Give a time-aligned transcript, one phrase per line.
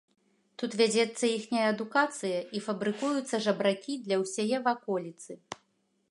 [0.61, 5.37] Тут вядзецца іхняя адукацыя і фабрыкуюцца жабракі для ўсяе ваколіцы.